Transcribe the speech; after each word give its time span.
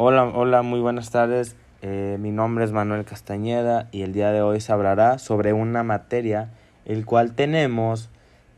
Hola, 0.00 0.26
hola, 0.26 0.62
muy 0.62 0.78
buenas 0.78 1.10
tardes. 1.10 1.56
Eh, 1.82 2.18
mi 2.20 2.30
nombre 2.30 2.64
es 2.64 2.70
Manuel 2.70 3.04
Castañeda 3.04 3.88
y 3.90 4.02
el 4.02 4.12
día 4.12 4.30
de 4.30 4.42
hoy 4.42 4.60
se 4.60 4.70
hablará 4.70 5.18
sobre 5.18 5.52
una 5.52 5.82
materia 5.82 6.50
el 6.84 7.04
cual 7.04 7.32
tenemos 7.34 8.08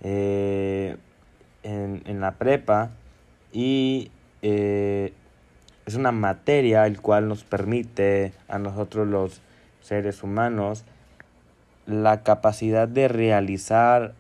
eh, 0.03 0.99
en, 1.63 2.03
en, 2.05 2.21
la 2.21 2.33
prepa 2.33 2.91
y 3.55 4.11
eh, 4.43 5.15
es 5.87 5.95
una 5.95 6.13
materia 6.13 6.87
el 6.87 7.01
cual 7.01 7.27
nos 7.27 7.43
permite 7.43 8.35
a 8.47 8.59
nosotros 8.59 9.09
los 9.09 9.41
seres 9.81 10.23
humanos 10.23 10.85
la 11.87 12.23
capacidad 12.23 12.87
de 12.87 13.09
realizar 13.09 14.13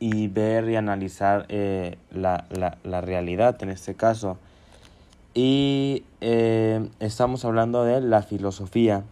y 0.00 0.26
ver 0.26 0.68
y 0.68 0.74
analizar 0.74 1.46
eh, 1.48 1.96
la, 2.10 2.44
la, 2.50 2.76
la, 2.82 3.00
realidad 3.00 3.62
en 3.62 3.68
este 3.68 3.94
caso. 3.94 4.36
Y 5.34 6.04
eh, 6.20 6.90
estamos 7.00 7.44
hablando 7.46 7.84
de 7.84 8.02
la 8.02 8.22
filosofía, 8.22 9.04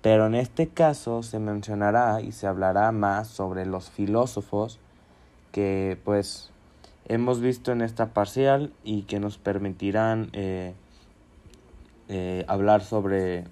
pero 0.00 0.26
en 0.26 0.34
este 0.34 0.68
caso 0.68 1.22
se 1.22 1.38
mencionará 1.38 2.22
y 2.22 2.32
se 2.32 2.46
hablará 2.46 2.92
más 2.92 3.28
sobre 3.28 3.66
los 3.66 3.90
filósofos 3.90 4.78
que 5.52 5.98
pues 6.04 6.50
hemos 7.08 7.40
visto 7.40 7.72
en 7.72 7.82
esta 7.82 8.14
parcial 8.14 8.72
y 8.84 9.02
que 9.02 9.20
nos 9.20 9.36
permitirán 9.36 10.30
eh, 10.32 10.72
eh, 12.08 12.44
hablar 12.48 12.82
sobre 12.82 13.44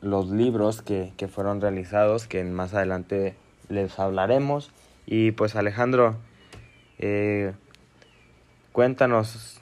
los 0.00 0.30
libros 0.30 0.80
que, 0.80 1.12
que, 1.16 1.26
fueron 1.26 1.60
realizados, 1.60 2.28
que 2.28 2.44
más 2.44 2.72
adelante 2.72 3.34
les 3.68 3.98
hablaremos. 3.98 4.70
Y 5.06 5.32
pues 5.32 5.56
Alejandro, 5.56 6.16
cuéntanos. 8.72 9.61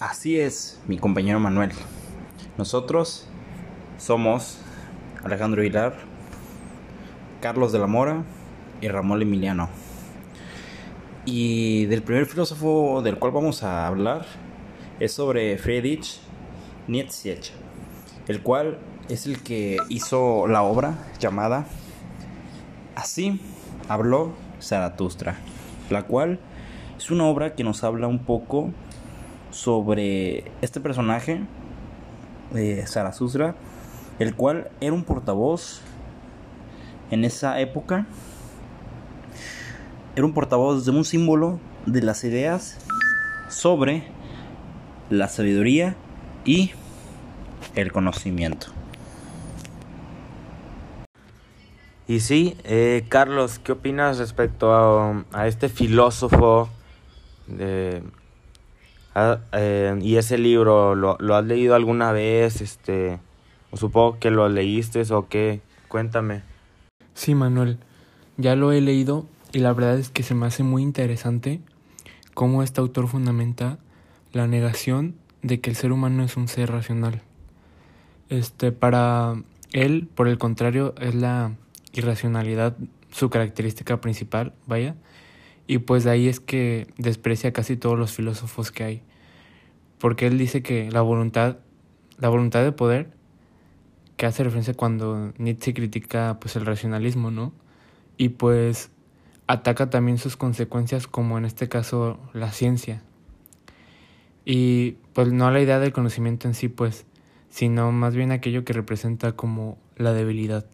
Así 0.00 0.38
es, 0.38 0.80
mi 0.86 0.96
compañero 0.96 1.40
Manuel. 1.40 1.72
Nosotros 2.56 3.26
somos 3.98 4.58
Alejandro 5.24 5.64
Hilar, 5.64 5.96
Carlos 7.40 7.72
de 7.72 7.80
la 7.80 7.88
Mora 7.88 8.22
y 8.80 8.86
Ramón 8.86 9.20
Emiliano. 9.22 9.68
Y 11.24 11.86
del 11.86 12.02
primer 12.02 12.26
filósofo 12.26 13.02
del 13.02 13.18
cual 13.18 13.32
vamos 13.32 13.64
a 13.64 13.88
hablar 13.88 14.24
es 15.00 15.12
sobre 15.12 15.58
Friedrich 15.58 16.20
Nietzsche, 16.86 17.40
el 18.28 18.40
cual 18.40 18.78
es 19.08 19.26
el 19.26 19.42
que 19.42 19.78
hizo 19.88 20.46
la 20.46 20.62
obra 20.62 20.96
llamada 21.18 21.66
Así 22.94 23.40
habló 23.88 24.32
Zaratustra, 24.62 25.38
la 25.90 26.04
cual 26.04 26.38
es 26.96 27.10
una 27.10 27.24
obra 27.24 27.56
que 27.56 27.64
nos 27.64 27.82
habla 27.82 28.06
un 28.06 28.20
poco 28.20 28.72
sobre 29.58 30.52
este 30.62 30.80
personaje 30.80 31.40
de 32.52 32.86
Zaratustra, 32.86 33.56
el 34.20 34.36
cual 34.36 34.70
era 34.80 34.92
un 34.92 35.02
portavoz 35.02 35.80
en 37.10 37.24
esa 37.24 37.58
época 37.58 38.06
era 40.14 40.26
un 40.26 40.32
portavoz 40.32 40.84
de 40.84 40.90
un 40.90 41.04
símbolo 41.04 41.58
de 41.86 42.02
las 42.02 42.24
ideas 42.24 42.78
sobre 43.48 44.02
la 45.10 45.28
sabiduría 45.28 45.96
y 46.44 46.72
el 47.74 47.92
conocimiento. 47.92 48.66
Y 52.08 52.20
sí, 52.20 52.56
eh, 52.64 53.04
Carlos, 53.08 53.60
¿qué 53.60 53.72
opinas 53.72 54.18
respecto 54.18 54.74
a, 54.74 55.24
a 55.32 55.46
este 55.46 55.68
filósofo 55.68 56.68
de, 57.46 58.02
a, 59.18 59.40
eh, 59.52 59.98
y 60.00 60.16
ese 60.16 60.38
libro? 60.38 60.94
¿lo, 60.94 61.16
¿Lo, 61.18 61.34
has 61.34 61.44
leído 61.44 61.74
alguna 61.74 62.12
vez? 62.12 62.60
Este, 62.60 63.18
o 63.70 63.76
supongo 63.76 64.18
que 64.18 64.30
lo 64.30 64.48
leíste 64.48 65.02
o 65.12 65.28
qué. 65.28 65.60
Cuéntame. 65.88 66.42
Sí, 67.14 67.34
Manuel, 67.34 67.78
ya 68.36 68.54
lo 68.56 68.72
he 68.72 68.80
leído 68.80 69.26
y 69.52 69.58
la 69.60 69.72
verdad 69.72 69.98
es 69.98 70.10
que 70.10 70.22
se 70.22 70.34
me 70.34 70.46
hace 70.46 70.62
muy 70.62 70.82
interesante 70.82 71.60
cómo 72.34 72.62
este 72.62 72.80
autor 72.80 73.08
fundamenta 73.08 73.78
la 74.32 74.46
negación 74.46 75.16
de 75.42 75.60
que 75.60 75.70
el 75.70 75.76
ser 75.76 75.92
humano 75.92 76.22
es 76.22 76.36
un 76.36 76.48
ser 76.48 76.70
racional. 76.70 77.22
Este, 78.28 78.72
para 78.72 79.42
él, 79.72 80.08
por 80.14 80.28
el 80.28 80.38
contrario, 80.38 80.94
es 81.00 81.14
la 81.14 81.52
irracionalidad 81.92 82.76
su 83.10 83.30
característica 83.30 84.00
principal, 84.00 84.52
vaya, 84.66 84.94
y 85.68 85.78
pues 85.78 86.02
de 86.02 86.10
ahí 86.10 86.28
es 86.28 86.40
que 86.40 86.88
desprecia 86.96 87.52
casi 87.52 87.76
todos 87.76 87.96
los 87.96 88.12
filósofos 88.12 88.72
que 88.72 88.84
hay, 88.84 89.02
porque 89.98 90.26
él 90.26 90.38
dice 90.38 90.62
que 90.62 90.90
la 90.90 91.02
voluntad, 91.02 91.58
la 92.18 92.30
voluntad 92.30 92.64
de 92.64 92.72
poder, 92.72 93.10
que 94.16 94.26
hace 94.26 94.42
referencia 94.42 94.74
cuando 94.74 95.32
Nietzsche 95.36 95.74
critica 95.74 96.38
pues 96.40 96.56
el 96.56 96.66
racionalismo, 96.66 97.30
¿no? 97.30 97.52
Y 98.16 98.30
pues 98.30 98.90
ataca 99.46 99.90
también 99.90 100.18
sus 100.18 100.36
consecuencias 100.36 101.06
como 101.06 101.38
en 101.38 101.44
este 101.44 101.68
caso 101.68 102.18
la 102.32 102.50
ciencia. 102.50 103.02
Y 104.46 104.92
pues 105.12 105.30
no 105.30 105.50
la 105.50 105.60
idea 105.60 105.78
del 105.78 105.92
conocimiento 105.92 106.48
en 106.48 106.54
sí, 106.54 106.68
pues, 106.68 107.04
sino 107.50 107.92
más 107.92 108.14
bien 108.14 108.32
aquello 108.32 108.64
que 108.64 108.72
representa 108.72 109.32
como 109.36 109.76
la 109.96 110.14
debilidad. 110.14 110.64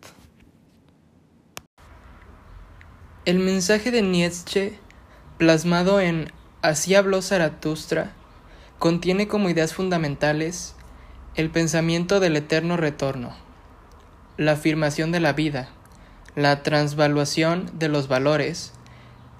El 3.25 3.41
mensaje 3.41 3.91
de 3.91 4.03
Nietzsche, 4.03 4.78
plasmado 5.39 6.00
en 6.00 6.33
Así 6.62 6.95
habló 6.95 7.21
Zaratustra, 7.21 8.12
contiene 8.78 9.28
como 9.28 9.50
ideas 9.50 9.75
fundamentales 9.75 10.75
el 11.34 11.50
pensamiento 11.50 12.21
del 12.21 12.37
eterno 12.37 12.77
retorno, 12.77 13.34
la 14.39 14.53
afirmación 14.53 15.12
de 15.12 15.21
la 15.21 15.33
vida, 15.33 15.69
la 16.37 16.62
transvaluación 16.62 17.71
de 17.75 17.89
los 17.89 18.09
valores, 18.09 18.73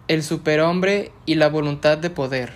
el 0.09 0.22
superhombre 0.22 1.12
y 1.25 1.37
la 1.37 1.49
voluntad 1.49 1.97
de 1.97 2.10
poder. 2.10 2.53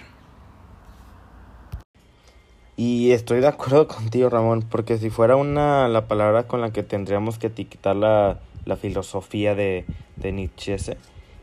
Y 2.76 3.10
estoy 3.10 3.40
de 3.40 3.48
acuerdo 3.48 3.88
contigo, 3.88 4.28
Ramón, 4.28 4.64
porque 4.68 4.98
si 4.98 5.10
fuera 5.10 5.34
una 5.34 5.88
la 5.88 6.06
palabra 6.06 6.46
con 6.46 6.60
la 6.60 6.72
que 6.72 6.82
tendríamos 6.82 7.38
que 7.38 7.48
etiquetar 7.48 7.96
la, 7.96 8.38
la 8.66 8.76
filosofía 8.76 9.54
de, 9.54 9.84
de 10.16 10.32
Nietzsche, 10.32 10.76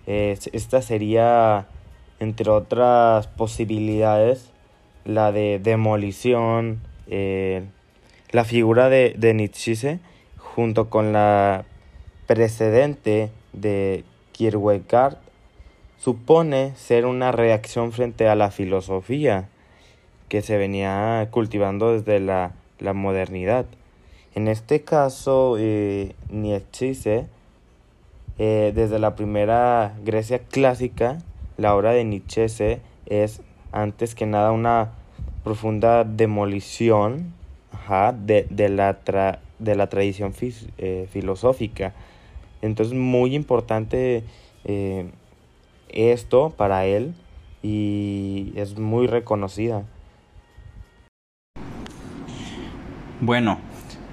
eh, 0.07 0.37
esta 0.53 0.81
sería, 0.81 1.67
entre 2.19 2.49
otras 2.49 3.27
posibilidades, 3.27 4.51
la 5.03 5.31
de 5.31 5.59
demolición, 5.59 6.79
eh, 7.07 7.63
la 8.31 8.43
figura 8.43 8.89
de, 8.89 9.15
de 9.17 9.33
Nietzsche, 9.33 9.99
junto 10.37 10.89
con 10.89 11.13
la 11.13 11.65
precedente 12.27 13.29
de 13.53 14.03
Kierkegaard 14.31 15.17
supone 15.97 16.73
ser 16.75 17.05
una 17.05 17.31
reacción 17.31 17.91
frente 17.91 18.27
a 18.27 18.35
la 18.35 18.51
filosofía 18.51 19.49
que 20.29 20.41
se 20.41 20.57
venía 20.57 21.27
cultivando 21.31 21.93
desde 21.93 22.19
la, 22.19 22.53
la 22.79 22.93
modernidad. 22.93 23.65
En 24.33 24.47
este 24.47 24.81
caso, 24.81 25.55
eh, 25.57 26.13
Nietzsche, 26.29 27.27
eh, 28.37 28.71
desde 28.75 28.99
la 28.99 29.15
primera 29.15 29.95
Grecia 30.03 30.39
clásica, 30.39 31.19
la 31.57 31.75
obra 31.75 31.91
de 31.91 32.03
Nietzsche 32.03 32.81
es 33.05 33.41
antes 33.71 34.15
que 34.15 34.25
nada 34.25 34.51
una 34.51 34.91
profunda 35.43 36.03
demolición 36.03 37.33
ajá, 37.71 38.13
de, 38.13 38.47
de, 38.49 38.69
la 38.69 38.99
tra 39.01 39.39
de 39.59 39.75
la 39.75 39.87
tradición 39.87 40.33
eh, 40.77 41.07
filosófica. 41.11 41.93
Entonces, 42.61 42.95
muy 42.97 43.35
importante 43.35 44.23
eh, 44.63 45.09
esto 45.89 46.51
para 46.57 46.85
él 46.85 47.13
y 47.61 48.53
es 48.55 48.77
muy 48.77 49.07
reconocida. 49.07 49.83
Bueno, 53.21 53.59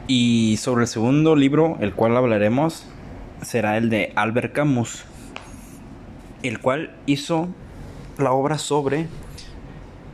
y 0.06 0.56
sobre 0.58 0.82
el 0.82 0.88
segundo 0.88 1.34
libro, 1.34 1.76
el 1.80 1.92
cual 1.92 2.16
hablaremos, 2.16 2.86
será 3.42 3.76
el 3.76 3.90
de 3.90 4.12
Albert 4.14 4.52
Camus, 4.52 5.04
el 6.42 6.58
cual 6.60 6.94
hizo 7.06 7.48
la 8.18 8.32
obra 8.32 8.58
sobre 8.58 9.06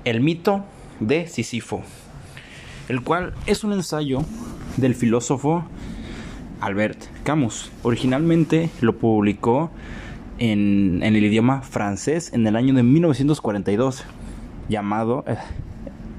el 0.05 0.21
mito 0.21 0.65
de 1.01 1.27
Sísifo, 1.27 1.83
el 2.89 3.03
cual 3.03 3.35
es 3.47 3.65
un 3.65 3.73
ensayo 3.73 4.21
del 4.77 4.95
filósofo 4.95 5.65
Albert 6.61 7.05
Camus. 7.25 7.71
Originalmente 7.83 8.71
lo 8.81 8.99
publicó 8.99 9.71
en, 10.39 11.03
el 11.03 11.17
idioma 11.17 11.63
francés 11.63 12.33
en 12.33 12.47
el 12.47 12.57
año 12.57 12.75
de 12.75 12.83
1942, 12.83 14.05
llamado 14.69 15.25
eh, 15.27 15.37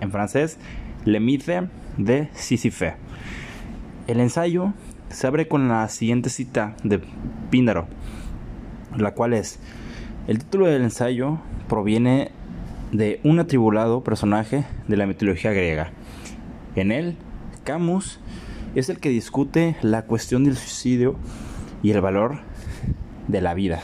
en 0.02 0.12
francés 0.12 0.58
Le 1.06 1.20
Mite 1.20 1.68
de 1.98 2.30
Sisyphe. 2.34 2.96
El 4.08 4.20
ensayo 4.20 4.74
se 5.10 5.28
abre 5.28 5.48
con 5.48 5.68
la 5.68 5.88
siguiente 5.90 6.30
cita 6.30 6.76
de 6.84 7.02
Píndaro, 7.50 7.88
la 8.98 9.14
cual 9.14 9.34
es, 9.34 9.60
el 10.30 10.38
título 10.38 10.68
del 10.68 10.84
ensayo 10.84 11.40
proviene 11.68 12.30
de 12.92 13.20
un 13.24 13.40
atribulado 13.40 14.04
personaje 14.04 14.64
de 14.88 14.96
la 14.96 15.08
mitología 15.08 15.54
griega. 15.54 15.92
En 16.76 16.92
él, 16.92 17.16
Camus 17.64 18.20
es 18.76 18.90
el 18.90 19.00
que 19.00 19.10
discute 19.10 19.76
la 19.82 20.04
cuestión 20.04 20.44
del 20.44 20.56
suicidio 20.56 21.16
y 21.82 21.90
el 21.90 22.02
valor 22.02 22.42
de 23.28 23.42
la 23.42 23.56
vida, 23.56 23.82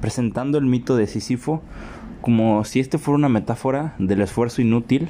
presentando 0.00 0.56
el 0.56 0.66
mito 0.66 0.94
de 0.94 1.08
Sísifo 1.08 1.62
como 2.20 2.64
si 2.64 2.78
este 2.78 2.98
fuera 2.98 3.16
una 3.16 3.28
metáfora 3.28 3.96
del 3.98 4.20
esfuerzo 4.20 4.62
inútil 4.62 5.08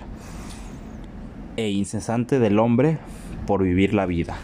e 1.59 1.69
incesante 1.69 2.39
del 2.39 2.59
hombre 2.59 2.97
por 3.47 3.63
vivir 3.63 3.93
la 3.93 4.07
vida. 4.07 4.39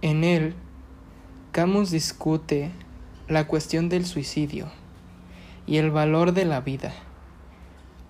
En 0.00 0.24
él, 0.24 0.54
Camus 1.54 1.92
discute 1.92 2.72
la 3.28 3.46
cuestión 3.46 3.88
del 3.88 4.06
suicidio 4.06 4.66
y 5.68 5.76
el 5.76 5.92
valor 5.92 6.32
de 6.32 6.44
la 6.44 6.60
vida, 6.60 6.92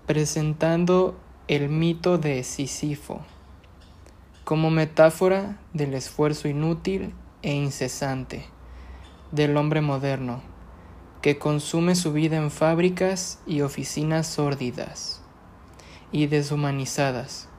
presentando 0.07 1.21
el 1.47 1.69
mito 1.69 2.17
de 2.17 2.43
Sísifo 2.43 3.21
como 4.45 4.71
metáfora 4.71 5.59
del 5.75 5.93
esfuerzo 5.93 6.49
inútil 6.49 7.13
e 7.43 7.53
incesante 7.53 8.47
del 9.31 9.59
hombre 9.59 9.83
moderno 9.83 10.41
que 11.21 11.39
consume 11.39 11.97
su 11.97 12.15
vida 12.15 12.39
en 12.39 12.51
fábricas 12.51 13.43
y 13.47 13.61
oficinas 13.61 14.27
sórdidas 14.27 15.21
y 16.13 16.29
deshumanizadas. 16.29 17.51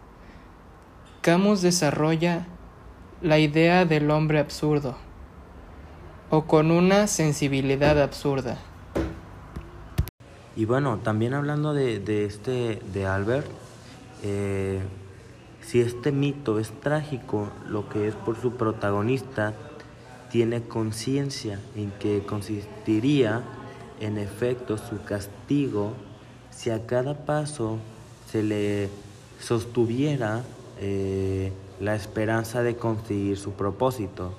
Camus 1.22 1.62
desarrolla 1.62 2.48
la 3.22 3.38
idea 3.38 3.86
del 3.86 4.10
hombre 4.10 4.40
absurdo 4.40 5.05
o 6.30 6.46
con 6.46 6.72
una 6.72 7.08
sensibilidad 7.08 8.02
absurda. 8.02 8.58
Y 10.56 10.66
bueno, 10.66 11.00
también 11.04 11.34
hablando 11.34 11.74
de, 11.74 12.00
de 12.00 12.26
este, 12.26 12.82
de 12.94 13.06
Albert, 13.06 13.48
eh, 14.24 14.80
si 15.62 15.82
este 15.82 16.12
mito 16.12 16.60
es 16.60 16.72
trágico, 16.80 17.50
lo 17.68 17.90
que 17.90 18.08
es 18.08 18.16
por 18.16 18.40
su 18.40 18.54
protagonista, 18.54 19.54
tiene 20.32 20.64
conciencia 20.64 21.60
en 21.76 21.92
que 21.92 22.24
consistiría 22.26 23.44
en 24.00 24.18
efecto 24.18 24.78
su 24.78 25.02
castigo 25.04 25.94
si 26.50 26.70
a 26.70 26.86
cada 26.86 27.26
paso 27.26 27.80
se 28.32 28.44
le 28.44 28.90
sostuviera 29.40 30.44
eh, 30.80 31.52
la 31.80 31.96
esperanza 31.96 32.64
de 32.64 32.76
conseguir 32.76 33.38
su 33.38 33.52
propósito. 33.52 34.34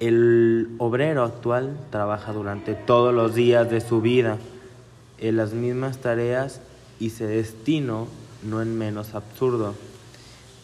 El 0.00 0.74
obrero 0.78 1.22
actual 1.22 1.76
trabaja 1.90 2.32
durante 2.32 2.74
todos 2.74 3.14
los 3.14 3.34
días 3.34 3.70
de 3.70 3.80
su 3.80 4.00
vida 4.00 4.38
en 5.18 5.36
las 5.36 5.52
mismas 5.52 5.98
tareas 5.98 6.60
y 6.98 7.10
se 7.10 7.26
destino 7.26 8.08
no 8.42 8.60
en 8.60 8.76
menos 8.76 9.14
absurdo. 9.14 9.74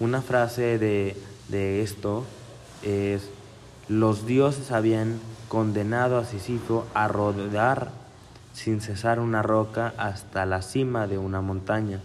Una 0.01 0.21
frase 0.23 0.79
de, 0.79 1.17
de 1.49 1.83
esto 1.83 2.25
es, 2.83 3.31
los 3.89 4.27
dioses 4.27 4.73
habían 4.73 5.21
condenado 5.49 6.19
a 6.19 6.25
Sísifo 6.25 6.87
a 6.95 7.09
rodar 7.09 7.91
sin 8.53 8.81
cesar 8.81 9.21
una 9.21 9.43
roca 9.43 9.95
hasta 9.97 10.45
la 10.47 10.63
cima 10.63 11.07
de 11.07 11.19
una 11.19 11.41
montaña, 11.41 12.01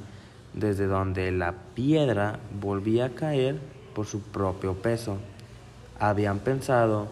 desde 0.53 0.85
donde 0.85 1.31
la 1.31 1.53
piedra 1.73 2.39
volvía 2.61 3.05
a 3.05 3.09
caer 3.09 3.59
por 3.93 4.05
su 4.05 4.21
propio 4.21 4.75
peso. 4.75 5.17
Habían 5.99 6.39
pensado 6.39 7.07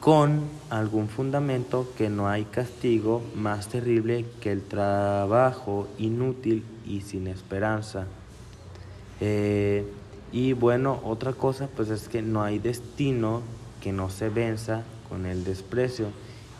con 0.00 0.42
algún 0.68 1.08
fundamento 1.08 1.86
que 1.96 2.10
no 2.10 2.28
hay 2.28 2.44
castigo 2.44 3.22
más 3.36 3.68
terrible 3.68 4.24
que 4.40 4.50
el 4.50 4.62
trabajo 4.62 5.86
inútil 5.98 6.64
y 6.84 7.02
sin 7.02 7.28
esperanza. 7.28 8.06
Eh, 9.20 9.86
y 10.32 10.54
bueno, 10.54 11.00
otra 11.04 11.34
cosa 11.34 11.68
pues 11.76 11.88
es 11.90 12.08
que 12.08 12.20
no 12.20 12.42
hay 12.42 12.58
destino 12.58 13.42
que 13.80 13.92
no 13.92 14.10
se 14.10 14.28
venza 14.28 14.82
con 15.08 15.26
el 15.26 15.44
desprecio. 15.44 16.06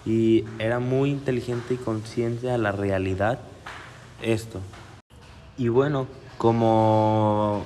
Y 0.05 0.45
era 0.59 0.79
muy 0.79 1.11
inteligente 1.11 1.75
y 1.75 1.77
consciente 1.79 2.51
a 2.51 2.59
la 2.59 2.71
realidad 2.71 3.41
esto. 4.21 4.61
Y 5.59 5.69
bueno, 5.69 6.07
como 6.39 7.65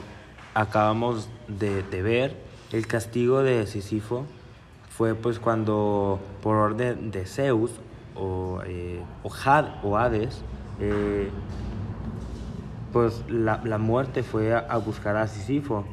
acabamos 0.55 1.29
de, 1.49 1.83
de 1.83 2.03
ver, 2.03 2.46
el 2.77 2.87
castigo 2.87 3.43
de 3.43 3.67
Sísifo 3.67 4.27
fue 4.91 5.15
pues 5.15 5.39
cuando 5.39 6.21
por 6.43 6.57
orden 6.57 7.11
de 7.11 7.25
Zeus 7.25 7.71
o, 8.15 8.61
eh, 8.67 9.01
o, 9.23 9.31
Had, 9.33 9.85
o 9.85 9.97
Hades, 9.97 10.43
eh, 10.81 11.29
pues 12.93 13.25
la, 13.29 13.61
la, 13.65 13.79
muerte 13.79 14.23
fue 14.23 14.55
a, 14.55 14.77
buscar 14.79 15.17
a 15.17 15.29
Sísifo. 15.29 15.85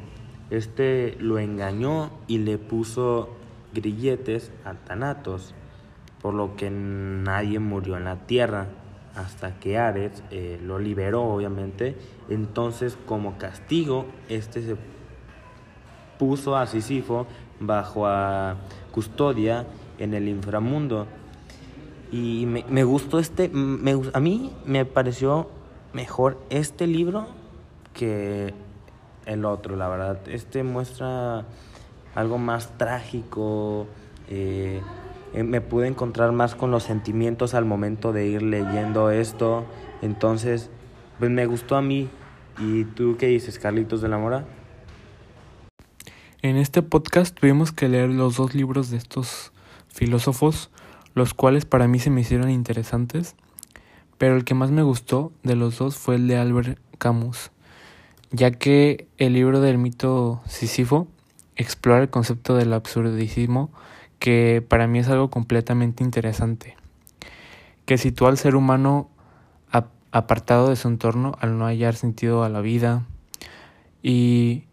Este 0.50 1.16
lo 1.20 1.38
engañó 1.38 2.10
y 2.26 2.38
le 2.38 2.58
puso 2.58 3.30
grilletes 3.74 4.52
a 4.64 4.74
Thanatos, 4.74 5.54
por 6.22 6.34
lo 6.34 6.56
que 6.56 6.70
nadie 6.70 7.58
murió 7.58 7.96
en 7.96 8.04
la 8.04 8.26
tierra 8.26 8.68
hasta 9.14 9.58
que 9.60 9.78
Ares 9.78 10.22
eh, 10.30 10.58
lo 10.62 10.78
liberó, 10.78 11.22
obviamente. 11.22 11.96
Entonces, 12.28 12.96
como 13.06 13.38
castigo, 13.38 14.06
este 14.28 14.62
se 14.62 14.76
puso 16.18 16.56
a 16.56 16.66
Sísifo 16.66 17.26
bajo 17.60 18.06
a 18.06 18.56
custodia 18.92 19.66
en 19.98 20.14
el 20.14 20.28
inframundo. 20.28 21.06
Y 22.10 22.46
me, 22.46 22.64
me 22.68 22.84
gustó 22.84 23.18
este, 23.18 23.48
me, 23.48 24.00
a 24.12 24.20
mí 24.20 24.52
me 24.66 24.84
pareció 24.84 25.48
mejor 25.92 26.38
este 26.50 26.86
libro 26.86 27.26
que 27.92 28.52
el 29.26 29.44
otro, 29.44 29.76
la 29.76 29.88
verdad. 29.88 30.20
Este 30.28 30.62
muestra 30.62 31.44
algo 32.14 32.38
más 32.38 32.76
trágico. 32.76 33.86
Eh, 34.28 34.80
eh, 35.32 35.42
me 35.42 35.60
pude 35.60 35.88
encontrar 35.88 36.32
más 36.32 36.54
con 36.54 36.70
los 36.70 36.82
sentimientos 36.82 37.54
al 37.54 37.64
momento 37.64 38.12
de 38.12 38.26
ir 38.26 38.42
leyendo 38.42 39.10
esto. 39.10 39.64
Entonces, 40.02 40.70
pues 41.18 41.30
me 41.30 41.46
gustó 41.46 41.76
a 41.76 41.82
mí. 41.82 42.08
¿Y 42.58 42.84
tú 42.84 43.16
qué 43.18 43.26
dices, 43.26 43.58
Carlitos 43.58 44.00
de 44.00 44.08
la 44.08 44.18
Mora? 44.18 44.44
En 46.44 46.58
este 46.58 46.82
podcast 46.82 47.34
tuvimos 47.34 47.72
que 47.72 47.88
leer 47.88 48.10
los 48.10 48.36
dos 48.36 48.54
libros 48.54 48.90
de 48.90 48.98
estos 48.98 49.50
filósofos, 49.88 50.70
los 51.14 51.32
cuales 51.32 51.64
para 51.64 51.88
mí 51.88 51.98
se 51.98 52.10
me 52.10 52.20
hicieron 52.20 52.50
interesantes, 52.50 53.34
pero 54.18 54.36
el 54.36 54.44
que 54.44 54.52
más 54.52 54.70
me 54.70 54.82
gustó 54.82 55.32
de 55.42 55.56
los 55.56 55.78
dos 55.78 55.96
fue 55.96 56.16
el 56.16 56.28
de 56.28 56.36
Albert 56.36 56.78
Camus, 56.98 57.50
ya 58.30 58.50
que 58.50 59.08
el 59.16 59.32
libro 59.32 59.62
del 59.62 59.78
mito 59.78 60.42
Sísifo 60.46 61.08
explora 61.56 62.02
el 62.02 62.10
concepto 62.10 62.54
del 62.54 62.74
absurdismo, 62.74 63.70
que 64.18 64.62
para 64.68 64.86
mí 64.86 64.98
es 64.98 65.08
algo 65.08 65.30
completamente 65.30 66.04
interesante, 66.04 66.76
que 67.86 67.96
sitúa 67.96 68.28
al 68.28 68.36
ser 68.36 68.54
humano 68.54 69.08
apartado 70.10 70.68
de 70.68 70.76
su 70.76 70.88
entorno 70.88 71.38
al 71.40 71.56
no 71.56 71.64
hallar 71.64 71.94
sentido 71.94 72.44
a 72.44 72.50
la 72.50 72.60
vida 72.60 73.06
y 74.02 74.64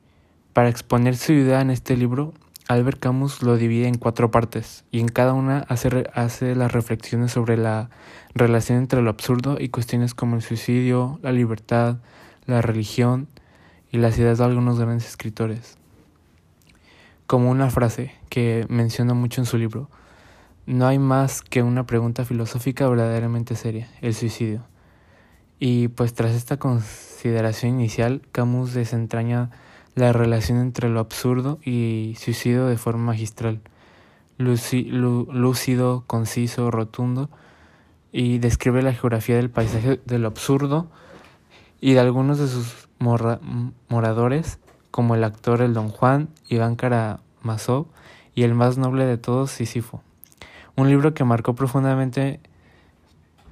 para 0.53 0.70
exponer 0.70 1.15
su 1.15 1.34
idea 1.34 1.62
en 1.62 1.70
este 1.70 1.96
libro, 1.96 2.34
Albert 2.67 3.00
Camus 3.00 3.41
lo 3.41 3.58
divide 3.58 3.88
en 3.88 3.98
cuatro 3.98 4.31
partes 4.31 4.86
y 4.91 5.00
en 5.00 5.08
cada 5.08 5.34
una 5.34 5.60
hace, 5.67 6.10
hace 6.13 6.55
las 6.55 6.72
reflexiones 6.72 7.31
sobre 7.31 7.58
la 7.58 7.89
relación 8.34 8.77
entre 8.77 9.01
lo 9.01 9.10
absurdo 9.10 9.58
y 9.60 9.70
cuestiones 9.70 10.13
como 10.13 10.36
el 10.36 10.41
suicidio, 10.41 11.20
la 11.22 11.31
libertad, 11.31 11.98
la 12.46 12.62
religión 12.62 13.27
y 13.91 13.98
las 13.98 14.17
ideas 14.17 14.38
de 14.38 14.46
algunos 14.46 14.79
grandes 14.79 15.08
escritores. 15.08 15.77
Como 17.27 17.50
una 17.50 17.70
frase 17.70 18.13
que 18.29 18.65
menciona 18.70 19.13
mucho 19.13 19.41
en 19.41 19.46
su 19.46 19.58
libro, 19.58 19.89
no 20.65 20.88
hay 20.88 21.00
más 21.00 21.41
que 21.41 21.63
una 21.63 21.86
pregunta 21.86 22.25
filosófica 22.25 22.88
verdaderamente 22.88 23.55
seria, 23.55 23.89
el 24.01 24.13
suicidio. 24.13 24.63
Y 25.60 25.89
pues 25.89 26.13
tras 26.13 26.31
esta 26.31 26.58
consideración 26.58 27.74
inicial, 27.74 28.22
Camus 28.31 28.74
desentraña 28.74 29.51
la 29.96 30.14
relación 30.14 30.60
entre 30.60 30.90
lo 30.90 31.00
absurdo 31.00 31.60
y 31.64 32.16
suicidio 32.20 32.66
de 32.66 32.78
forma 32.78 33.06
magistral, 33.06 33.62
lúcido, 34.38 36.04
conciso, 36.08 36.72
rotundo, 36.72 37.30
y 38.12 38.40
describe 38.40 38.82
la 38.82 38.94
geografía 38.94 39.36
del 39.38 39.50
paisaje 39.50 40.02
de 40.06 40.20
lo 40.20 40.28
absurdo 40.28 40.88
y 41.80 41.94
de 41.94 42.00
algunos 42.00 42.40
de 42.40 42.48
sus 42.48 42.90
moradores, 43.00 44.60
como 44.92 45.16
el 45.16 45.24
actor 45.24 45.62
el 45.62 45.74
Don 45.74 45.90
Juan, 45.90 46.30
Iván 46.50 46.76
Karamazov, 46.76 47.88
y 48.36 48.44
el 48.44 48.54
más 48.54 48.78
noble 48.78 49.06
de 49.06 49.18
todos, 49.18 49.52
Sísifo. 49.52 50.02
Un 50.76 50.90
libro 50.90 51.14
que 51.14 51.24
marcó 51.24 51.56
profundamente 51.56 52.40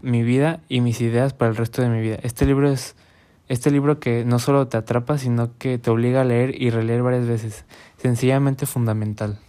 mi 0.02 0.24
vida 0.24 0.62
y 0.70 0.82
mis 0.82 1.02
ideas 1.02 1.34
para 1.34 1.52
el 1.52 1.58
resto 1.58 1.82
de 1.82 1.90
mi 1.90 2.00
vida. 2.02 2.18
Este 2.24 2.46
libro 2.46 2.70
es 2.70 2.96
este 3.50 3.72
libro 3.72 4.00
que 4.00 4.24
no 4.24 4.40
solo 4.40 4.68
te 4.68 4.78
atrapa, 4.78 5.18
sino 5.18 5.58
que 5.58 5.78
te 5.78 5.90
obliga 5.90 6.22
a 6.22 6.24
leer 6.24 6.62
y 6.62 6.70
releer 6.70 7.02
varias 7.02 7.28
veces. 7.28 7.66
Sencillamente 7.98 8.66
fundamental. 8.66 9.40